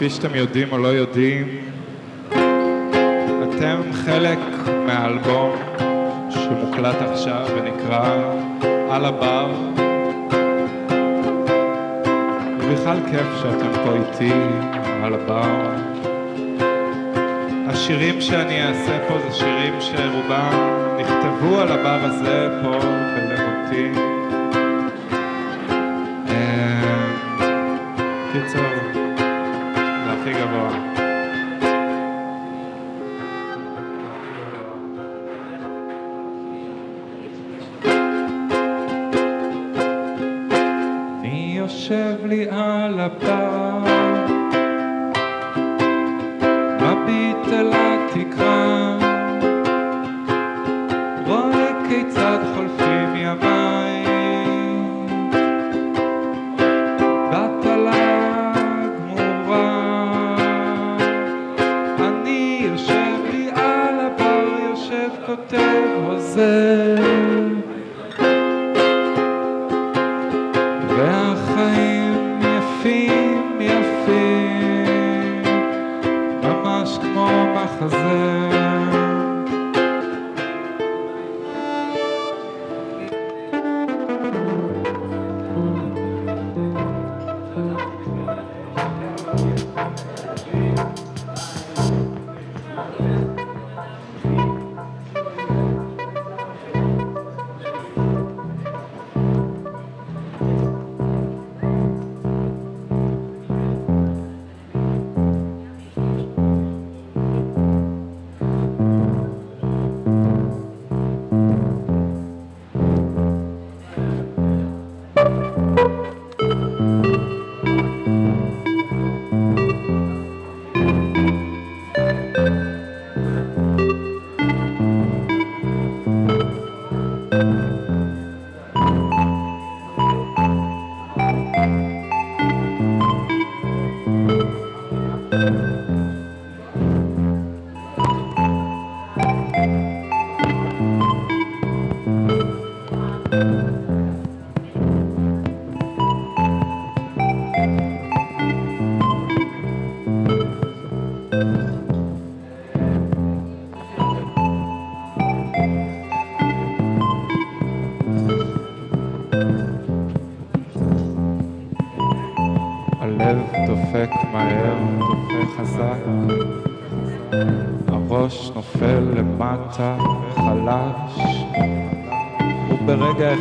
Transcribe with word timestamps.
כפי 0.00 0.10
שאתם 0.10 0.34
יודעים 0.34 0.72
או 0.72 0.78
לא 0.78 0.88
יודעים, 0.88 1.60
אתם 3.42 3.80
חלק 3.92 4.38
מהאלבום 4.86 5.56
שמוקלט 6.30 6.96
עכשיו 7.00 7.46
ונקרא 7.56 8.32
על 8.90 9.04
הבר. 9.04 9.52
ובכלל 12.58 12.98
כיף 13.10 13.26
שאתם 13.42 13.72
פה 13.84 13.92
איתי 13.92 14.32
על 15.02 15.14
הבר. 15.14 15.70
השירים 17.66 18.20
שאני 18.20 18.68
אעשה 18.68 18.98
פה 19.08 19.18
זה 19.18 19.34
שירים 19.36 19.74
שרובם 19.80 20.52
נכתבו 21.00 21.60
על 21.60 21.72
הבר 21.72 21.98
הזה 22.04 22.60
פה. 22.62 22.76
אה, 23.72 24.09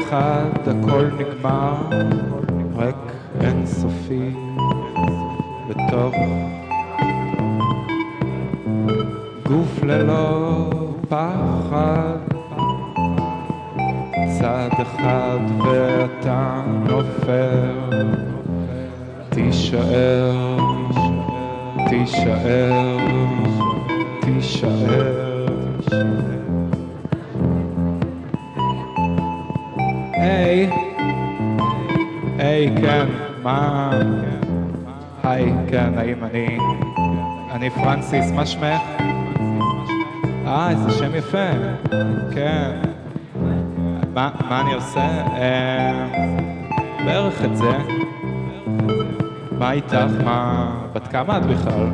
אחד 0.09 0.67
הכל 0.67 1.05
נגמר, 1.17 2.28
פרנסיס, 37.99 38.31
מה 38.31 38.45
שמך? 38.45 38.81
אה, 40.47 40.69
איזה 40.69 40.91
שם 40.91 41.15
יפה. 41.15 41.47
כן. 42.33 42.71
מה, 44.13 44.61
אני 44.61 44.73
עושה? 44.73 45.07
אה, 45.37 46.07
בערך 47.05 47.45
את 47.45 47.57
זה. 47.57 47.71
מה 49.51 49.71
איתך? 49.71 50.07
מה... 50.23 50.71
בת 50.93 51.07
כמה 51.07 51.37
את 51.37 51.45
בכלל? 51.45 51.87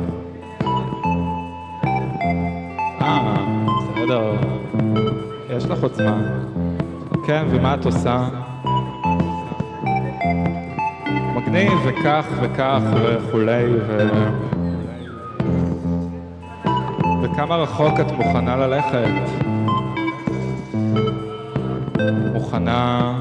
אה, 3.02 3.34
בסדר. 3.78 4.32
יש 5.50 5.64
לך 5.64 5.82
עוד 5.82 5.94
זמן. 5.94 6.22
כן, 7.26 7.44
ומה 7.50 7.74
את 7.74 7.84
עושה? 7.84 8.28
מגניב, 11.36 11.72
וכך 11.84 12.26
וכך 12.42 12.80
וכולי, 13.02 13.64
ו... 13.86 14.08
וכמה 17.46 17.56
רחוק 17.56 18.00
את 18.00 18.12
מוכנה 18.12 18.56
ללכת? 18.56 19.08
מוכנה 22.32 23.14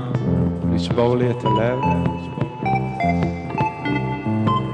לשבור 0.73 1.17
לי 1.17 1.31
את 1.31 1.45
הלב? 1.45 1.79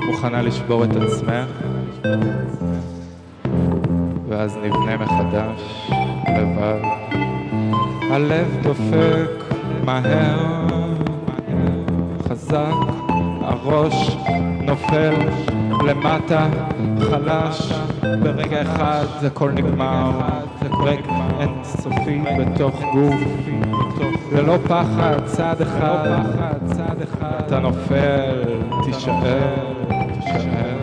מוכנה 0.06 0.42
לשבור 0.42 0.84
את 0.84 0.96
עצמך, 0.96 1.50
ואז 4.30 4.58
נבנה 4.64 4.98
מחדש 4.98 5.92
לבד. 6.28 6.82
הלב 8.12 8.58
דופק 8.64 9.54
מהר, 9.86 10.68
חזק, 12.30 12.74
הראש 13.42 14.18
נופל 14.62 15.14
למטה, 15.88 16.48
חלש, 17.00 17.74
ברגע 18.02 18.62
אחד 18.62 19.06
הכל 19.26 19.52
נגמר, 19.52 20.12
ריק 20.84 21.06
אינסופי 21.40 22.22
בתוך 22.40 22.82
גוף, 22.94 23.22
ללא 24.32 24.58
פחד, 24.68 25.26
צעד 25.26 25.62
אחד, 25.62 26.10
אתה 27.46 27.60
נופל, 27.60 28.44
תישאר, 28.86 29.54
תישאר. 30.14 30.81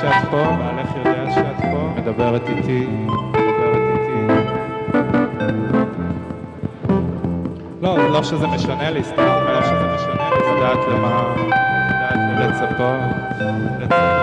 שאת 0.00 0.28
פה? 0.30 0.44
בעלך 0.58 0.88
יודע 0.96 1.30
שאת 1.34 1.60
פה? 1.60 1.90
מדברת 1.96 2.48
איתי? 2.48 2.86
מדברת 2.86 3.82
איתי? 3.92 4.34
לא, 7.82 8.08
לא 8.10 8.22
שזה 8.22 8.46
משנה 8.46 8.90
לי, 8.90 9.04
סתם, 9.04 9.22
לא 9.22 9.62
שזה 9.62 9.94
משנה 9.94 10.30
לי, 10.30 10.56
לדעת 10.56 10.78
למה, 10.88 11.34
לדעת 12.32 12.50
לצפות, 12.50 13.00
לצפות. 13.80 14.15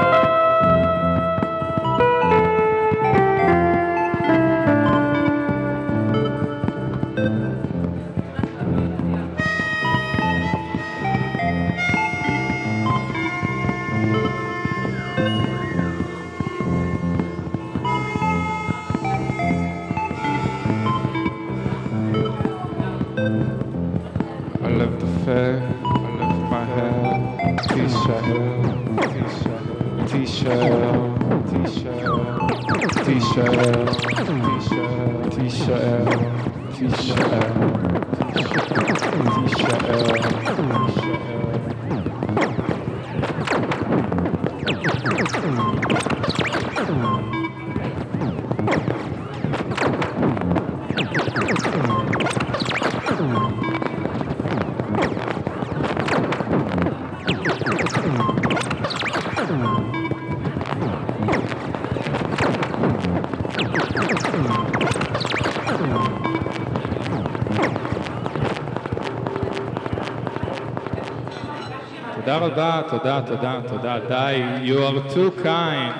רבה, 72.45 72.81
תודה, 72.89 73.21
תודה, 73.25 73.59
תודה. 73.67 73.97
די, 74.07 74.43
you 74.63 74.77
are 74.77 75.13
too 75.13 75.43
kind. 75.43 75.93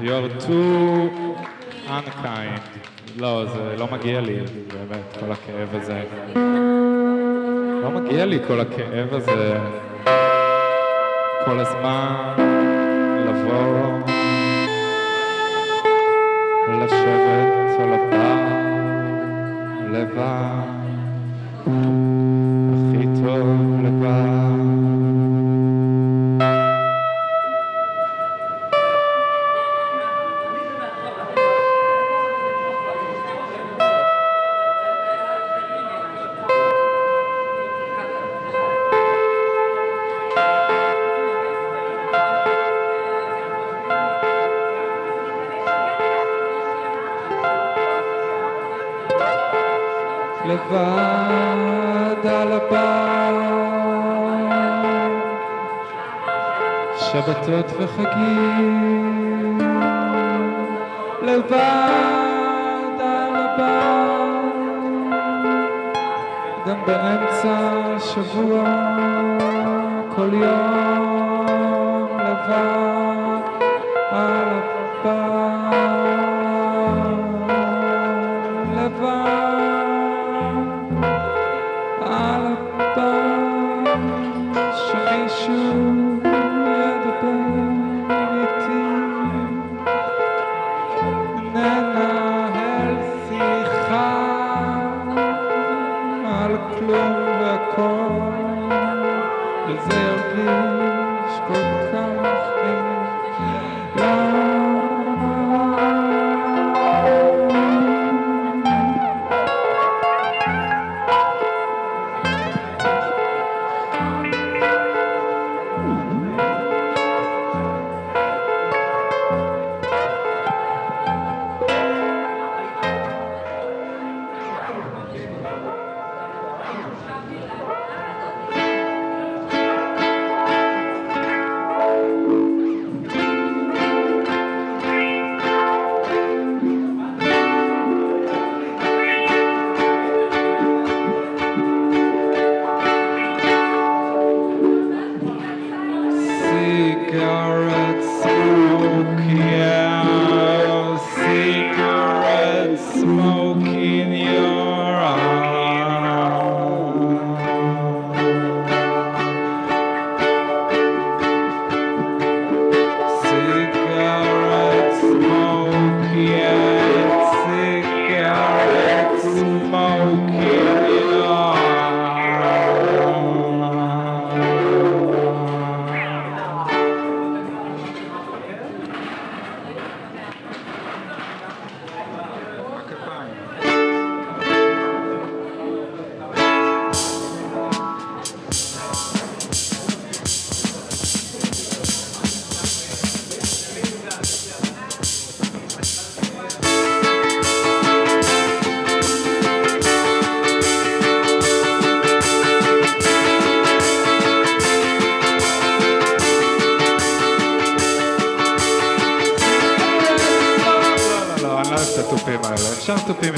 you 0.00 0.08
are 0.08 0.46
too 0.46 1.10
unkind. 1.88 2.60
לא, 3.18 3.44
זה 3.46 3.74
לא 3.78 3.88
מגיע 3.92 4.20
לי, 4.20 4.36
באמת, 4.72 5.16
כל 5.20 5.32
הכאב 5.32 5.68
הזה. 5.72 6.02
לא 7.82 7.90
מגיע 7.90 8.24
לי 8.24 8.38
כל 8.46 8.60
הכאב 8.60 9.08
הזה. 9.14 9.58
כל 11.44 11.58
הזמן 11.60 12.34
לבוא, 13.26 13.97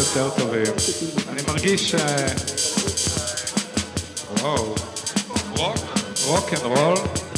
יותר 0.01 0.31
טובים. 0.31 0.73
אני 1.29 1.43
מרגיש 1.49 1.91
ש... 1.91 1.95
וואו. 4.41 4.75
רוק? 5.57 5.77
רוק 6.27 6.55
אנד 6.55 6.63
רול. 6.63 7.30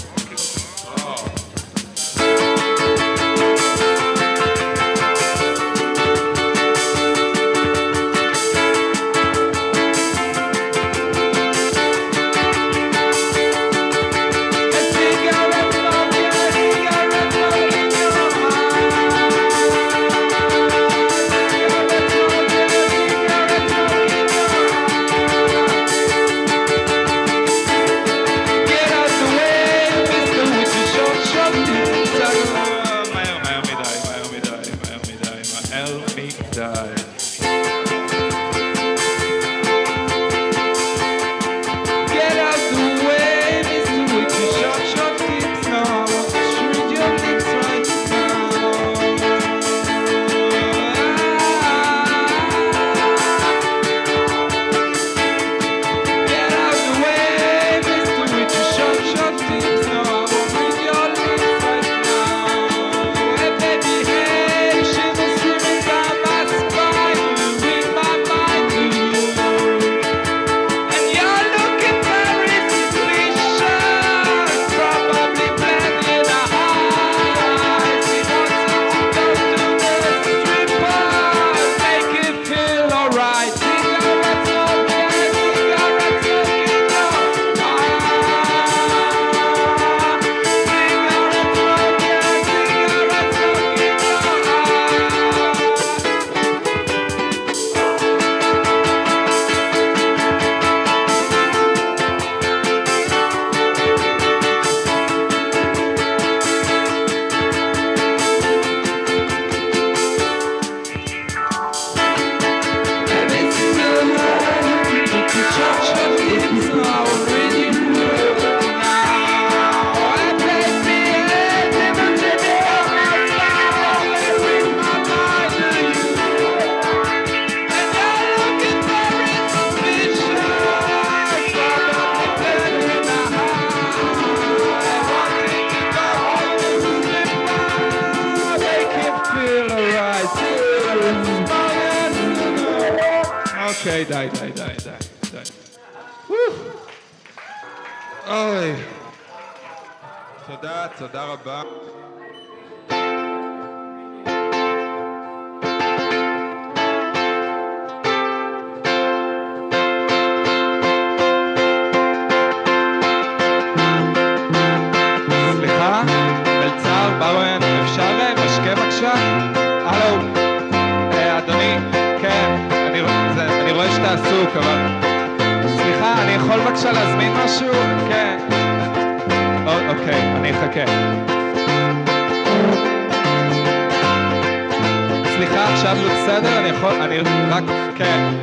רק, 187.53 187.65
כן. 187.97 188.35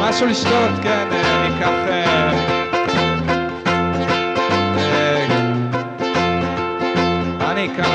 משהו 0.00 0.26
לשתות, 0.26 0.70
כן, 0.82 1.08
אה, 1.12 1.46
אני 1.46 1.56
אקח... 1.58 1.68
אה, 1.88 2.32
אה, 4.78 5.26
אני 7.50 7.66
אקח... 7.66 7.88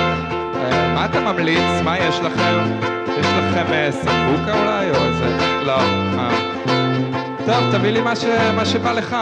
מה 0.94 1.06
אתה 1.06 1.20
ממליץ? 1.20 1.82
מה 1.84 1.98
יש 1.98 2.20
לכם? 2.20 2.60
יש 3.20 3.28
לכם 3.28 3.66
סמבוקה 3.92 4.60
אולי? 4.60 4.90
או 4.90 4.96
איזה... 4.96 5.62
לא. 5.66 5.78
טוב, 7.46 7.72
תביא 7.72 7.90
לי 7.90 8.02
מה 8.56 8.66
שבא 8.66 8.92
לך. 8.92 9.16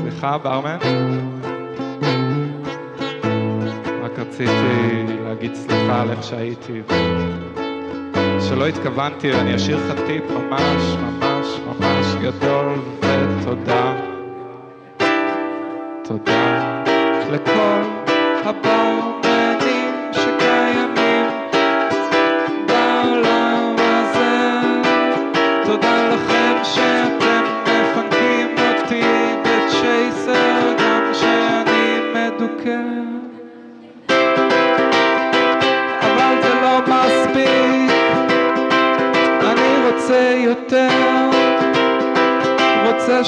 סליחה, 0.00 0.38
ברמן? 0.38 0.78
רציתי 4.42 5.22
להגיד 5.24 5.54
סליחה 5.54 6.00
על 6.02 6.10
איך 6.10 6.22
שהייתי. 6.22 6.82
שלא 8.48 8.66
התכוונתי, 8.66 9.32
אני 9.32 9.56
אשאיר 9.56 9.76
לך 9.76 10.00
טיפ 10.06 10.30
ממש 10.30 10.96
ממש 11.00 11.46
ממש 11.66 12.06
גדול, 12.22 12.74
ותודה. 13.00 13.94
תודה 16.04 16.82
לכל 17.30 17.82
הבא. 18.44 18.91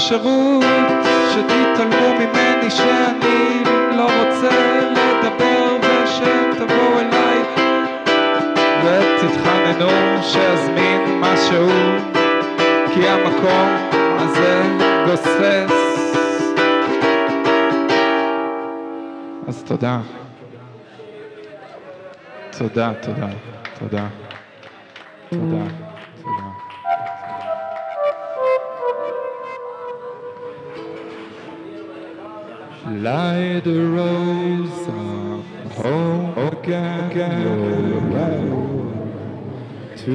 אפשרות 0.05 0.65
שתתעלמו 1.31 2.15
ממני 2.15 2.71
שאני 2.71 3.63
לא 3.97 4.03
רוצה 4.03 4.81
לדבר 4.91 5.77
ושתבואו 5.81 7.01
אליי. 7.01 7.43
ותתחננו 8.85 10.23
שאזמין 10.23 11.21
משהו 11.21 11.69
כי 12.95 13.09
המקום 13.09 13.69
הזה 14.19 14.63
גוסס. 15.07 15.73
אז 19.49 19.63
תודה. 19.67 20.01
תודה 22.59 22.93
תודה 23.03 23.29
תודה. 23.79 24.24
light 33.05 33.61
the 33.65 33.81
rose 33.97 34.87
home 35.77 36.33
again, 36.39 37.11
again, 37.11 37.93
again 38.09 38.49
to 39.99 40.15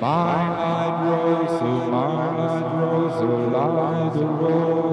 my 0.00 0.48
light 0.48 1.10
rose, 1.10 1.60
oh, 1.60 1.90
my 1.90 2.36
light 2.36 2.68
rose, 2.76 3.20
oh, 3.20 3.48
light 3.52 4.40
rose. 4.40 4.83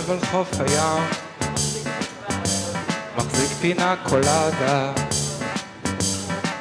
יושב 0.00 0.12
על 0.12 0.26
חוף 0.30 0.60
הים, 0.60 1.02
מחזיק 3.16 3.50
פינה 3.60 3.94
קולדה. 4.08 4.92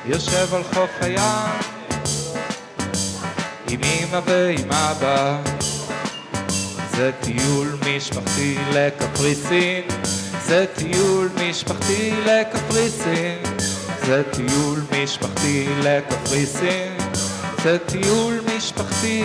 יושב 0.05 0.53
על 0.53 0.63
חוף 0.63 0.89
הים, 1.01 1.59
עם 3.69 3.81
אמא 3.83 4.19
ועם 4.25 4.71
אבא. 4.71 5.41
זה 6.91 7.11
טיול 7.21 7.77
משפחתי 7.87 8.57
לקפריסין, 8.73 9.83
זה 10.45 10.65
טיול 10.75 11.29
משפחתי 11.49 12.13
לקפריסין, 12.25 13.43
זה 14.05 14.23
טיול 14.31 14.79
משפחתי 14.91 15.67
לקפריסין, 15.83 16.97
זה 17.63 17.77
טיול 17.85 18.39
משפחתי 18.55 19.23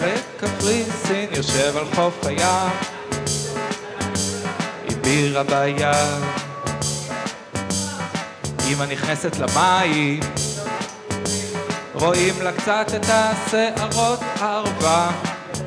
לקפריסין, 0.00 1.28
יושב 1.36 1.76
על 1.76 1.84
חוף 1.94 2.26
הים. 2.26 2.99
אוויר 5.10 5.40
הבעיה. 5.40 5.92
אמא 8.68 8.84
נכנסת 8.84 9.36
למים, 9.36 10.20
רואים 11.94 12.34
לה 12.42 12.52
קצת 12.52 12.86
את 12.96 13.06
השערות 13.08 14.20
הארבע, 14.40 15.10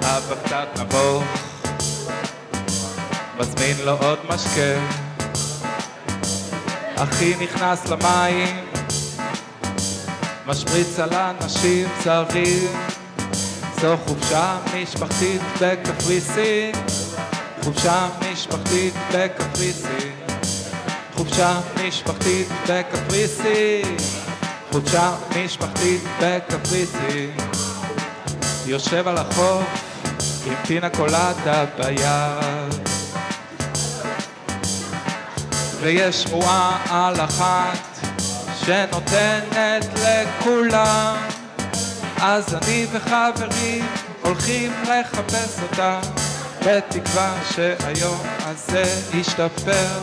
אבא 0.02 0.36
קצת 0.46 0.68
נבוך, 0.80 1.24
מזמין 3.40 3.78
לו 3.86 3.92
עוד 3.92 4.20
משקה. 4.30 4.80
אחי 6.96 7.34
נכנס 7.40 7.86
למים, 7.88 8.66
משפריץ 10.46 11.00
על 11.00 11.14
אנשים 11.14 11.88
צרים, 12.04 12.68
זו 13.82 13.98
חופשה 14.08 14.58
משפחתית 14.74 15.42
בקפריסין. 15.62 16.72
חופשה 17.64 18.08
משפחתית 18.32 18.94
בקפריסין, 19.14 20.14
חופשה 21.16 21.60
משפחתית 21.88 22.48
בקפריסין, 22.70 23.98
חופשה 24.72 25.16
משפחתית 25.38 26.02
בקפריסין. 26.22 27.38
יושב 28.66 29.08
על 29.08 29.18
החוף 29.18 29.64
עם 30.46 30.56
פינה 30.66 30.90
קולדה 30.90 31.66
ביד. 31.78 32.90
ויש 35.82 36.24
שמועה 36.24 36.78
על 36.90 37.22
אחת 37.22 37.78
שנותנת 38.66 39.86
לכולם 39.94 41.16
אז 42.22 42.56
אני 42.56 42.86
וחברים 42.92 43.86
הולכים 44.22 44.72
לחפש 44.84 45.60
אותה 45.64 46.00
בתקווה 46.66 47.36
שהיום 47.52 48.18
הזה 48.40 48.84
ישתפר. 49.14 50.00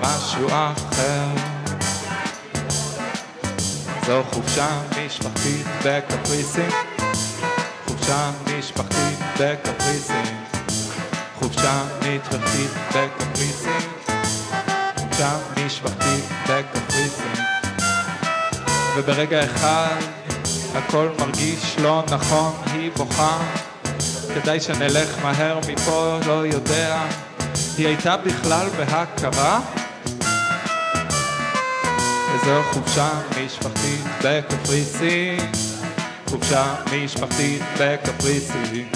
משהו 0.00 0.48
אחר. 0.48 1.26
זו 4.06 4.22
חופשה 4.30 4.68
משפחתית 5.06 5.66
בקפריסין. 5.84 6.70
חופשה 7.86 8.30
משפחתית 8.58 9.18
בקפריסין. 9.40 10.44
חופשה 11.38 11.84
משפחתית 12.00 12.70
בקפריסין. 12.90 13.88
חופשה 14.96 15.38
משפחתית 15.56 16.24
בקפריסין. 16.48 17.44
וברגע 18.96 19.44
אחד 19.44 19.96
הכל 20.74 21.08
מרגיש 21.18 21.76
לא 21.78 22.02
נכון, 22.10 22.52
היא 22.72 22.90
בוכה 22.96 23.38
כדאי 24.34 24.60
שנלך 24.60 25.08
מהר 25.22 25.58
מפה, 25.68 26.18
לא 26.26 26.46
יודע. 26.46 27.02
היא 27.78 27.86
הייתה 27.86 28.16
בכלל 28.16 28.68
בהכרה? 28.76 29.60
וזו 32.34 32.62
חופשה 32.72 33.08
משפחתית 33.44 34.04
בקפריסין. 34.24 35.38
חופשה 36.28 36.74
משפחתית 36.92 37.62
בקפריסין. 37.80 38.88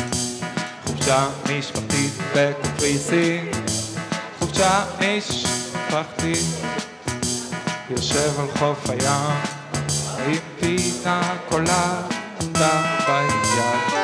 חופשה 0.87 1.27
משפחתית 1.51 2.13
בקפריסין. 2.37 3.51
חופשה 4.39 4.85
משפחתית. 4.99 6.47
יושב 7.91 8.41
על 8.41 8.47
חוף 8.59 8.91
הים. 8.91 9.63
עם 10.27 10.39
פינה 10.61 11.35
קולדה 11.49 12.03
ביד 13.07 14.02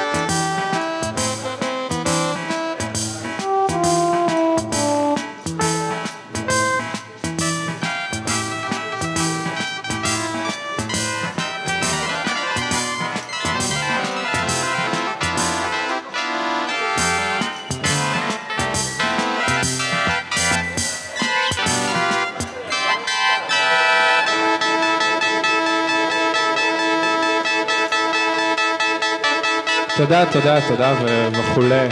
תודה, 29.98 30.24
תודה, 30.32 30.68
תודה 30.68 30.94
וכולי. 31.32 31.88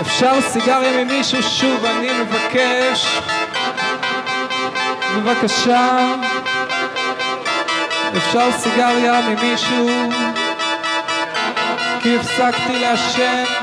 אפשר 0.00 0.40
סיגריה 0.40 1.04
ממישהו? 1.04 1.42
שוב 1.42 1.84
אני 1.84 2.08
מבקש. 2.22 3.18
בבקשה. 5.16 6.14
אפשר 8.16 8.52
סיגריה 8.58 9.20
ממישהו? 9.28 9.88
כי 12.02 12.16
הפסקתי 12.16 12.78
לעשן. 12.78 13.55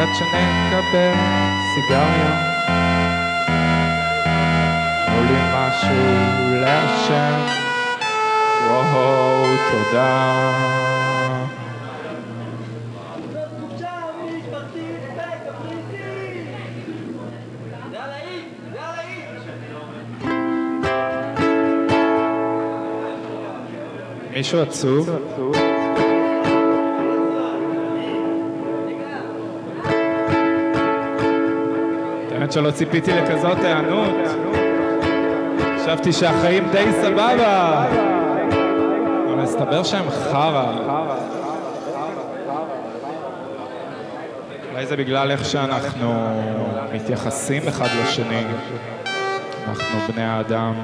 עד 0.00 0.08
שנקבל 0.14 1.12
סיגריה. 1.74 2.48
תנו 5.06 5.24
לי 5.24 5.38
משהו 5.54 6.60
לעשן. 6.60 7.46
וואו, 8.68 9.44
תודה. 9.70 10.38
מישהו 24.38 24.60
עצוב? 24.60 25.10
האמת 32.48 32.54
שלא 32.54 32.70
ציפיתי 32.70 33.10
לכזאת 33.12 33.58
היענות. 33.58 34.14
חשבתי 35.82 36.12
שהחיים 36.12 36.68
די 36.72 36.86
סבבה. 37.02 37.84
אבל 39.26 39.42
מסתבר 39.42 39.82
שהם 39.82 40.10
חרא. 40.10 40.72
אולי 44.70 44.86
זה 44.86 44.96
בגלל 44.96 45.30
איך 45.30 45.44
שאנחנו 45.44 46.14
מתייחסים 46.94 47.62
אחד 47.68 47.88
לשני. 48.02 48.44
אנחנו 49.68 49.98
בני 50.12 50.24
האדם. 50.24 50.74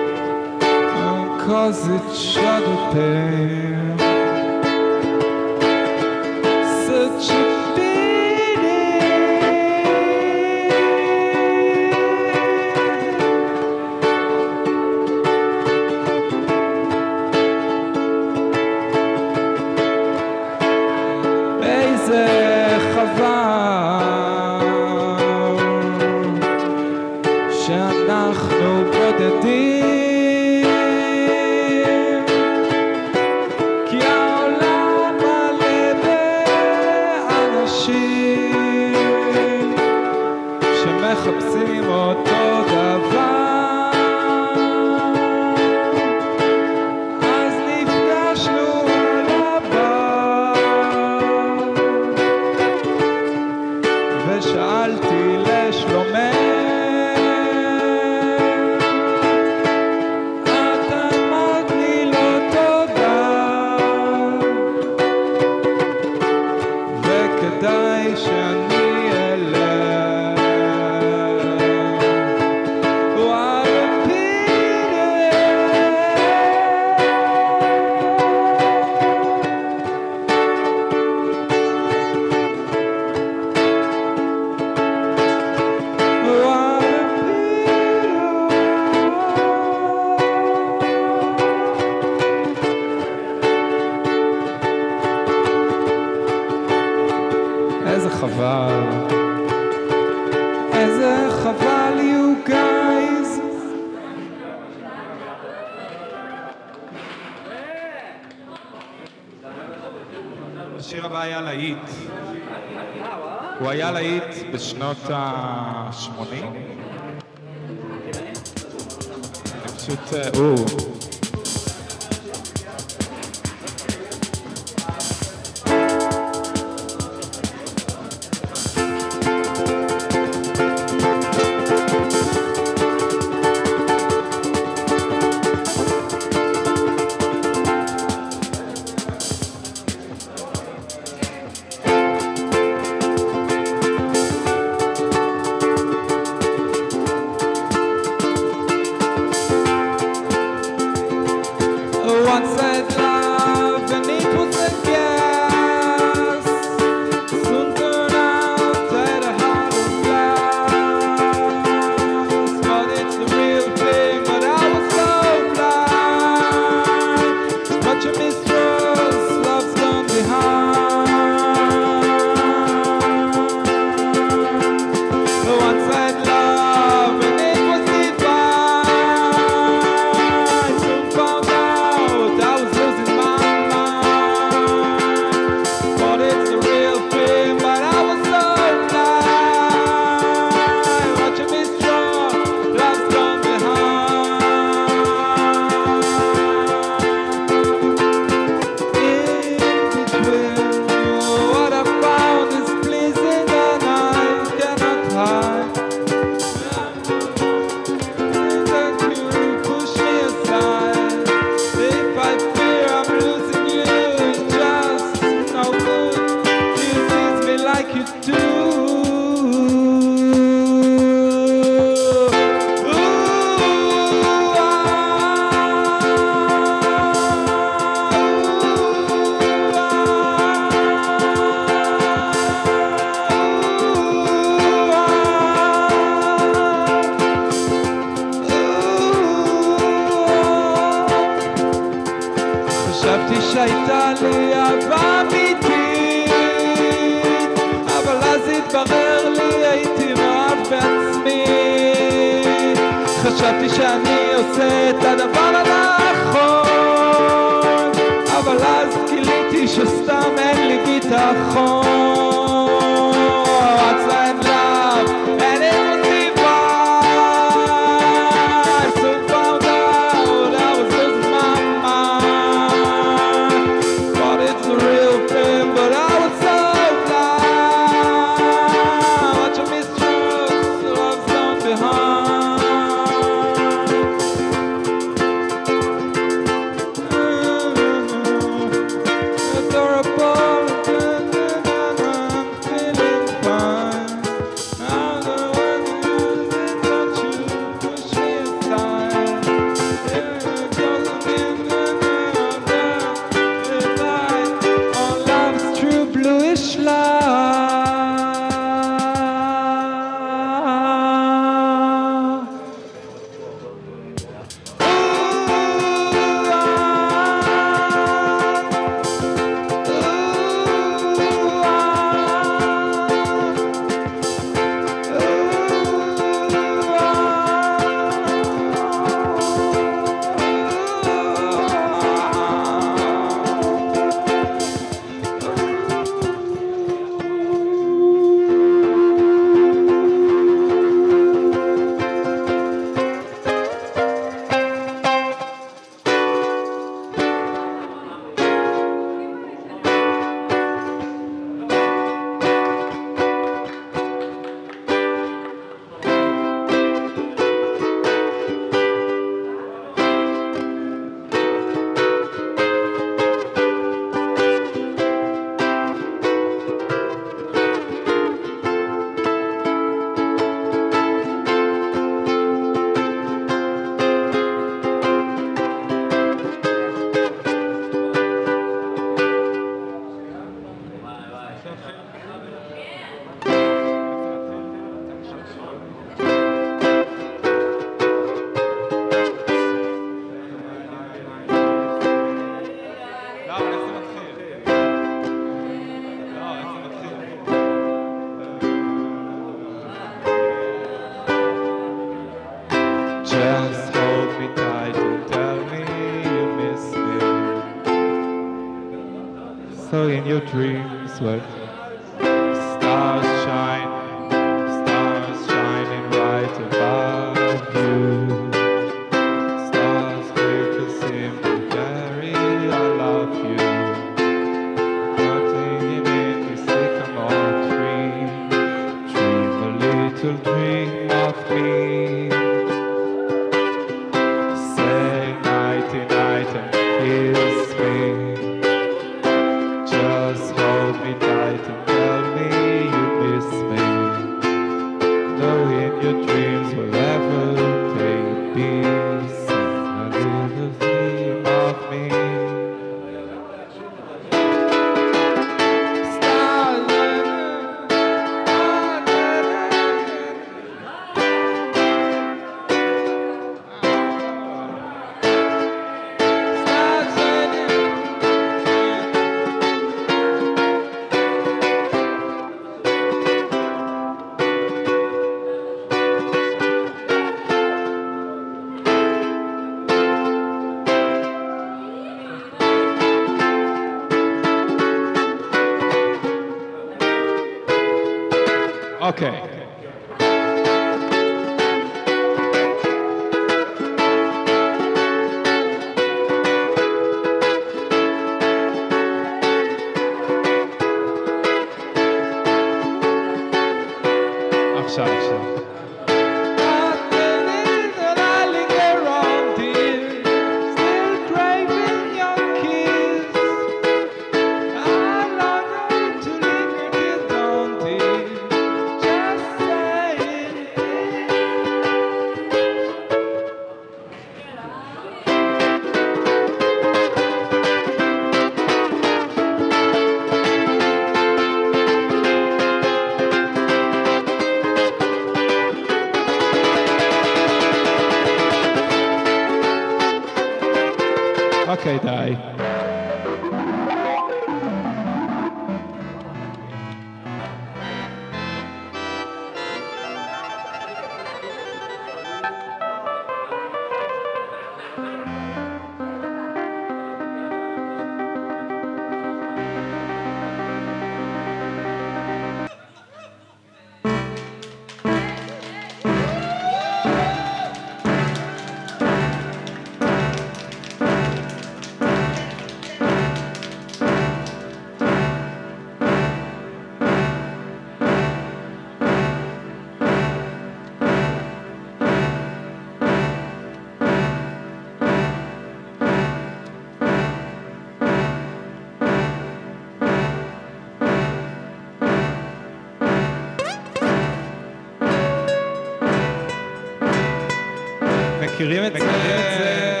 מכירים 598.66 598.86
את 598.86 598.92
זה? 598.92 600.00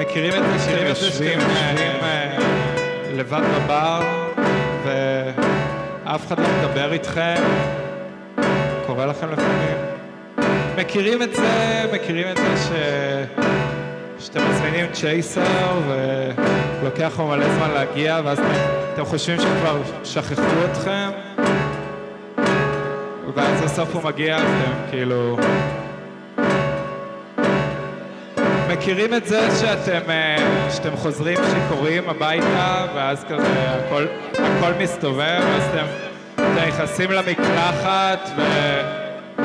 מכירים 0.00 0.32
את 0.34 0.42
זה 0.42 0.64
שאתם 0.64 0.86
יושבים 0.86 1.40
אה, 2.02 2.36
לבד 3.16 3.42
בבר 3.54 4.00
ואף 4.84 6.26
אחד 6.26 6.38
לא 6.38 6.44
מדבר 6.58 6.92
איתכם? 6.92 7.34
קורה 8.86 9.06
לכם 9.06 9.26
לפעמים? 9.32 9.76
מכירים 10.76 11.22
את 11.22 11.34
זה? 11.34 11.84
מכירים 11.92 12.26
את 12.30 12.36
זה 12.36 12.56
ש... 12.56 12.70
שאתם 14.24 14.50
מזמינים 14.50 14.86
צ'ייסר 14.92 15.80
ולוקח 15.88 17.18
לו 17.18 17.26
מלא 17.26 17.54
זמן 17.54 17.70
להגיע 17.70 18.20
ואז 18.24 18.38
אתם, 18.94 19.04
חושבים 19.04 19.40
שכבר 19.40 19.82
שכחו 20.04 20.42
אתכם 20.72 21.10
ואז 23.34 23.60
בסוף 23.60 23.94
הוא 23.94 24.02
מגיע 24.04 24.38
אתם 24.38 24.72
כאילו... 24.90 25.36
מכירים 28.82 29.14
את 29.14 29.26
זה 29.26 29.48
שאתם, 29.60 30.10
אה, 30.10 30.68
שאתם 30.70 30.96
חוזרים 30.96 31.38
שיכורים 31.50 32.08
הביתה 32.08 32.86
ואז 32.94 33.24
כזה 33.24 33.70
הכל, 33.70 34.06
הכל 34.32 34.72
מסתובב 34.82 35.40
אז 35.56 35.62
אתם, 35.70 35.84
אתם 36.34 36.68
נכנסים 36.68 37.10
למקלחת 37.10 38.30
ו... 38.36 38.42
ו... 39.38 39.44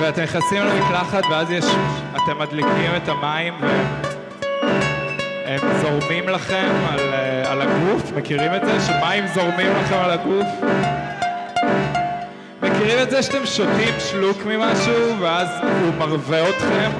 ואתם 0.00 0.22
נכנסים 0.22 0.62
למקלחת 0.62 1.22
ואז 1.30 1.50
יש, 1.50 1.64
אתם 2.12 2.38
מדליקים 2.38 2.96
את 2.96 3.08
המים 3.08 3.54
והם 3.60 5.60
זורמים 5.80 6.28
לכם 6.28 6.72
על, 6.90 7.00
אה, 7.00 7.52
על 7.52 7.62
הגוף, 7.62 8.12
מכירים 8.16 8.54
את 8.54 8.64
זה? 8.64 8.80
שמים 8.80 9.26
זורמים 9.34 9.72
לכם 9.76 9.96
על 9.96 10.10
הגוף? 10.10 10.46
מכירים 12.76 13.02
את 13.02 13.10
זה 13.10 13.22
שאתם 13.22 13.46
שותים 13.46 13.94
שלוק 13.98 14.36
ממשהו 14.46 15.20
ואז 15.20 15.48
הוא 15.62 15.94
מרווה 15.98 16.48
אתכם? 16.48 16.90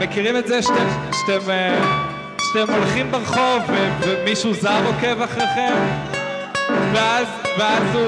מכירים 0.00 0.36
את 0.36 0.46
זה 0.46 0.62
שאתם, 0.62 0.86
שאתם, 1.12 1.50
אה, 1.50 1.80
שאתם 2.40 2.72
הולכים 2.72 3.10
ברחוב 3.10 3.62
ו- 3.68 3.88
ומישהו 4.00 4.54
זר 4.54 4.86
עוקב 4.86 5.22
אחריכם? 5.22 5.74
ואז, 6.92 7.26
ואז 7.58 7.82
הוא, 7.94 8.06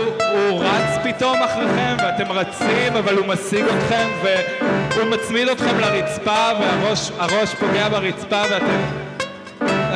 הוא 0.48 0.64
רץ 0.64 0.98
פתאום 1.04 1.42
אחריכם 1.42 1.96
ואתם 1.98 2.32
רצים 2.32 2.96
אבל 2.96 3.16
הוא 3.16 3.26
משיג 3.26 3.64
אתכם 3.64 4.08
והוא 4.22 5.10
מצמיד 5.10 5.48
אתכם 5.48 5.80
לרצפה 5.80 6.50
והראש 6.60 7.10
הראש 7.18 7.54
פוגע 7.54 7.88
ברצפה 7.88 8.42
ואתם... 8.50 8.80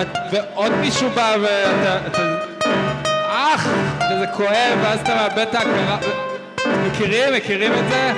את, 0.03 0.19
ועוד 0.33 0.73
מישהו 0.73 1.11
בא 1.15 1.37
ואתה... 1.41 2.07
אתה, 2.07 2.37
אח! 3.29 3.98
וזה 4.11 4.27
כואב, 4.27 4.79
ואז 4.83 5.01
אתה 5.01 5.15
מאבד 5.15 5.39
את 5.39 5.55
ההכרה. 5.55 5.99
מכירים? 6.87 7.35
מכירים 7.35 7.73
את 7.73 7.89
זה? 7.89 8.13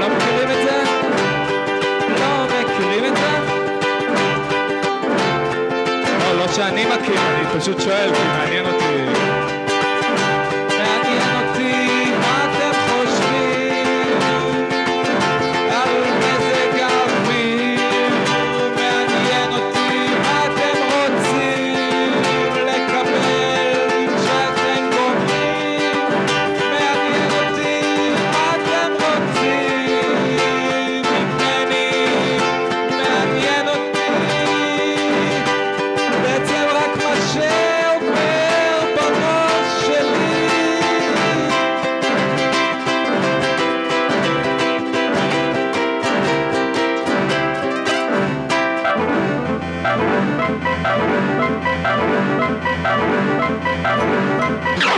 לא? 0.00 0.06
לא? 2.18 2.46
לא, 6.38 6.48
שאני 6.48 6.86
מכיר, 6.86 7.20
אני 7.20 7.60
פשוט 7.60 7.80
שואל, 7.80 8.10
כי. 8.14 8.22
מעניין 8.22 8.66
Go! 54.50 54.89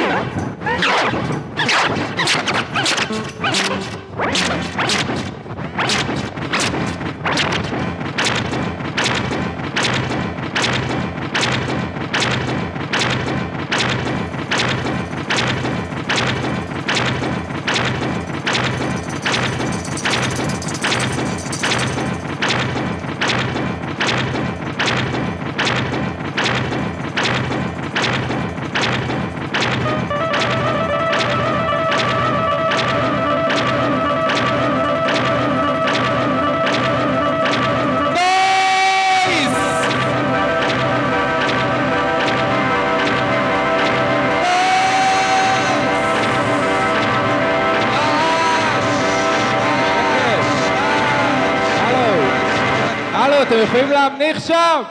להמניח 54.02 54.46
שם? 54.46 54.82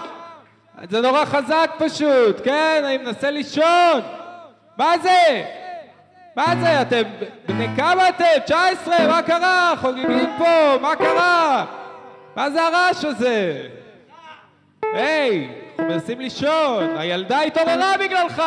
זה 0.89 1.01
נורא 1.01 1.25
חזק 1.25 1.71
פשוט, 1.77 2.41
כן? 2.43 2.83
אני 2.85 2.97
מנסה 2.97 3.31
לישון. 3.31 4.01
מה 4.77 4.93
זה? 5.03 5.43
מה 6.35 6.45
זה? 6.61 6.81
אתם... 6.81 7.01
בני 7.47 7.67
כמה 7.77 8.09
אתם? 8.09 8.25
19? 8.45 9.07
מה 9.07 9.21
קרה? 9.21 9.73
חוגגים 9.81 10.29
פה, 10.37 10.77
מה 10.81 10.95
קרה? 10.95 11.65
מה 12.35 12.49
זה 12.49 12.61
הרעש 12.61 13.05
הזה? 13.05 13.67
היי, 14.93 15.49
אנחנו 15.69 15.93
מנסים 15.93 16.19
לישון, 16.19 16.97
הילדה 16.97 17.41
התעוררה 17.41 17.93
בגללך! 17.99 18.43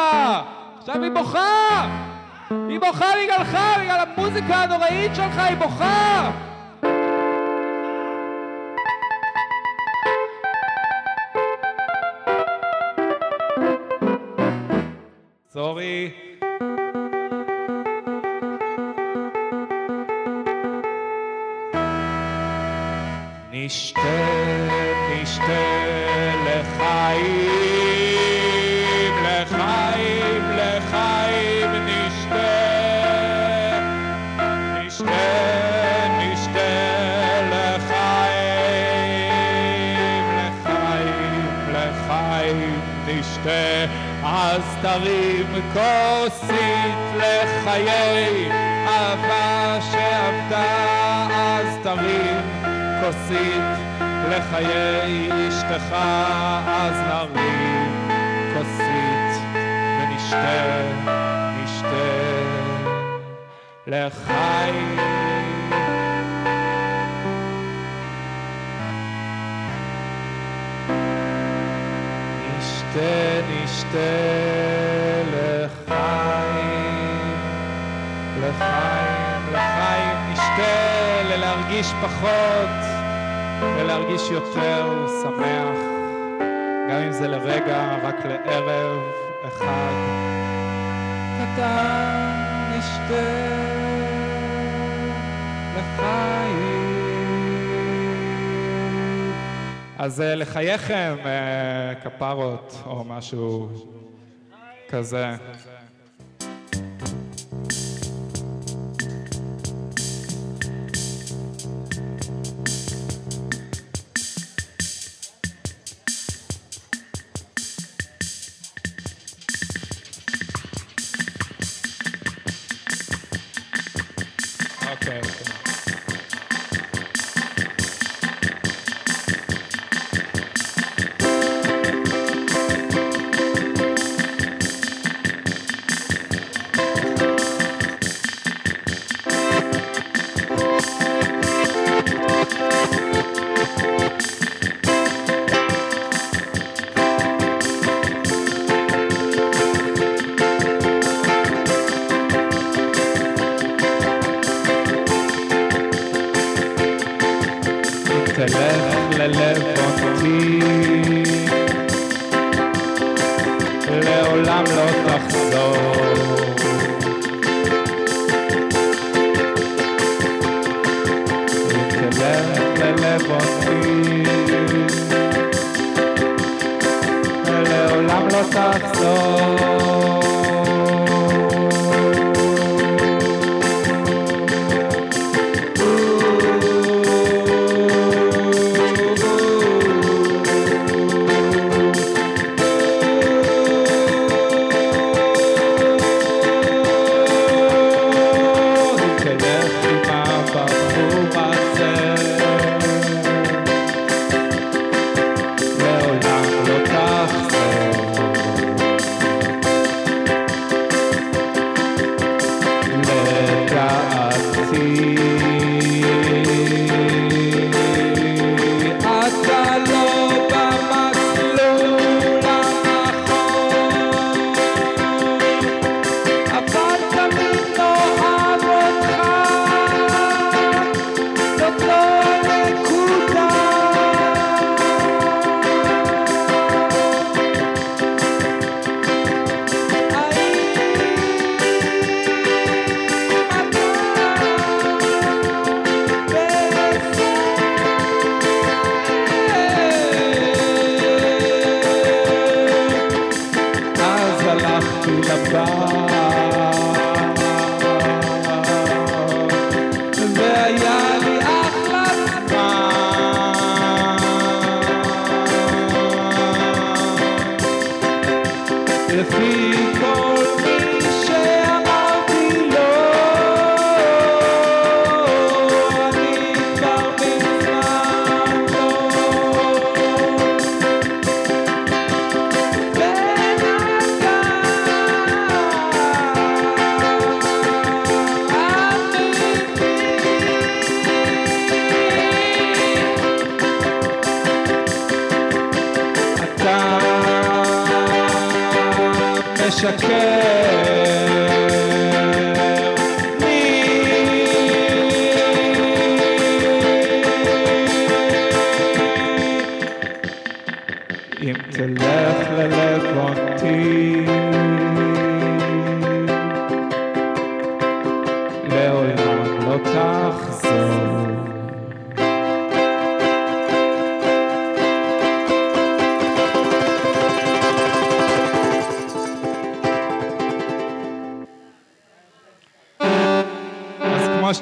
עכשיו 0.78 1.02
היא 1.02 1.10
בוכה! 1.10 1.88
היא 2.68 2.80
בוכה 2.80 3.06
בגללך, 3.24 3.58
בגלל 3.80 4.00
המוזיקה 4.00 4.54
הנוראית 4.54 5.14
שלך, 5.14 5.38
היא 5.38 5.56
בוכה! 5.56 6.30
סורי. 15.54 16.10
נשתה, 23.52 24.00
נשתה 25.10 25.73
כוסית 45.72 46.98
לחיי 47.16 48.50
אהבה 48.86 49.78
שאבדה, 49.92 51.26
אז 51.30 51.78
תרים 51.82 52.40
כוסית 53.00 53.84
לחיי 54.30 55.30
אשתך, 55.48 55.94
אז 56.66 57.00
נרים 57.08 58.08
כוסית 58.54 59.42
ונשתה, 60.00 60.82
נשתה 61.62 61.94
לחיים. 63.86 64.98
נשתה, 72.58 73.40
נשתה 73.48 74.73
לחיים, 78.56 79.52
לחיים, 79.52 80.32
נשתה 80.32 81.22
ללהרגיש 81.24 81.86
פחות 82.02 82.84
ולהרגיש 83.60 84.30
יותר 84.30 85.06
שמח, 85.22 85.78
גם 86.90 87.02
אם 87.06 87.12
זה 87.12 87.28
לרגע, 87.28 87.96
רק 88.02 88.14
לערב 88.24 88.98
אחד 89.46 89.94
קטן, 91.38 92.32
נשתה 92.70 93.54
לחיים. 95.76 96.94
אז 99.98 100.20
לחייכם, 100.20 101.16
אה, 101.24 101.94
כפרות, 102.04 102.82
או 102.86 103.04
משהו 103.04 103.68
כזה. 104.88 105.26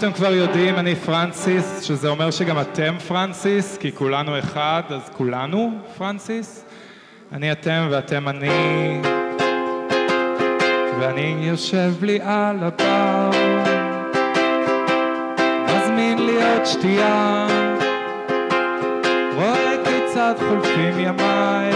שאתם 0.02 0.12
כבר 0.12 0.32
יודעים, 0.32 0.78
אני 0.78 0.94
פרנסיס, 0.94 1.82
שזה 1.82 2.08
אומר 2.08 2.30
שגם 2.30 2.60
אתם 2.60 2.94
פרנסיס, 3.08 3.78
כי 3.78 3.92
כולנו 3.92 4.38
אחד, 4.38 4.82
אז 4.88 5.10
כולנו 5.16 5.70
פרנסיס. 5.98 6.64
אני 7.32 7.52
אתם 7.52 7.88
ואתם 7.90 8.28
אני, 8.28 9.00
ואני 11.00 11.36
יושב 11.40 11.92
לי 12.02 12.18
על 12.22 12.56
הבר, 12.60 13.30
מזמין 15.66 16.26
לי 16.26 16.52
עוד 16.52 16.66
שתייה, 16.66 17.46
רואה 19.34 19.74
כיצד 19.84 20.34
חולפים 20.48 20.98
ימיי, 20.98 21.72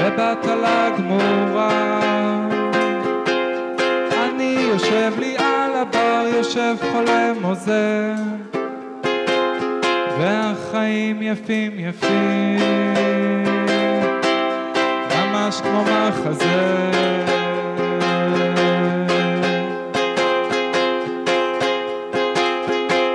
בבטלה 0.00 0.90
גמורה. 0.98 2.06
יושב 4.76 5.12
לי 5.18 5.35
הבר, 5.88 6.26
יושב 6.36 6.74
חולם 6.92 7.42
עוזר, 7.42 8.14
והחיים 10.18 11.22
יפים 11.22 11.72
יפים, 11.76 12.60
ממש 15.16 15.60
כמו 15.60 15.82
מחזה. 15.82 16.90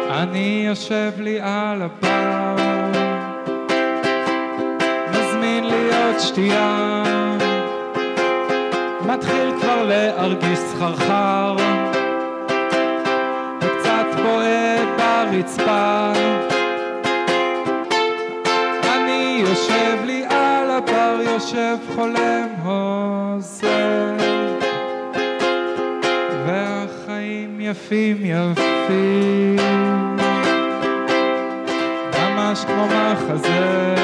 אני 0.10 0.64
יושב 0.68 1.12
לי 1.18 1.40
על 1.42 1.82
הבר, 1.82 2.56
מזמין 5.12 5.64
לי 5.64 5.90
עוד 5.96 6.20
שתייה. 6.20 7.04
מתחיל 9.08 9.52
כבר 9.62 9.84
להרגיש 9.84 10.60
סחרחר 10.60 11.56
ברצפה. 15.42 16.12
אני 18.84 19.44
יושב 19.48 19.98
לי 20.06 20.24
על 20.30 20.72
הבר, 20.72 21.20
יושב 21.34 21.78
חולם 21.96 22.48
הוזר 22.64 24.16
והחיים 26.46 27.62
יפים 27.62 28.18
יפים. 28.26 29.56
ממש 32.20 32.66
כמו 32.66 32.86
מחזה 32.88 33.96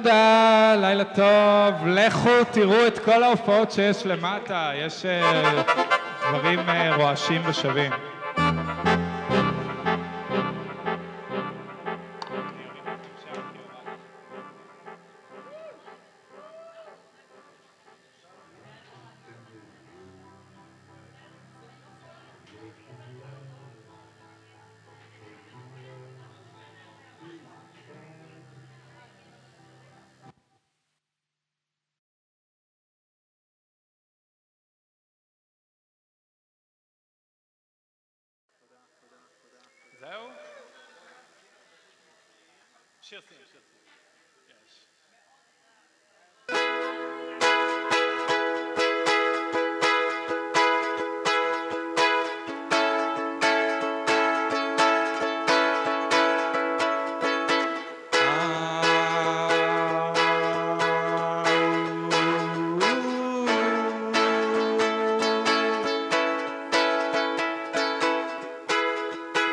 תודה, 0.00 0.74
לילה 0.80 1.04
טוב. 1.04 1.86
לכו 1.86 2.44
תראו 2.52 2.86
את 2.86 2.98
כל 2.98 3.22
ההופעות 3.22 3.70
שיש 3.70 4.06
למטה, 4.06 4.70
יש 4.74 5.06
אה, 5.06 5.62
דברים 6.30 6.58
אה, 6.68 6.96
רועשים 6.96 7.42
ושווים. 7.46 7.92
just 43.18 43.30
him. 43.30 43.38
Just 43.40 43.54
him. 43.54 43.62
Yes. 44.48 44.72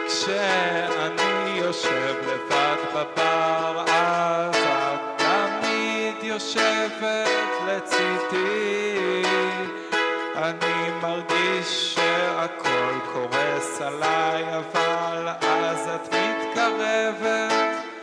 Ξέ 0.07 0.89
ανίωσε 1.03 2.15
בבר, 2.95 3.83
אז 3.87 4.55
את 4.55 5.21
תמיד 5.21 6.23
יושבת 6.23 7.51
לצידי. 7.67 9.23
אני 10.35 10.91
מרגיש 11.01 11.95
שהכל 11.95 12.99
קורס 13.13 13.81
עליי, 13.81 14.43
אבל 14.57 15.27
אז 15.41 15.89
את 15.95 16.13
מתקרבת 16.13 17.94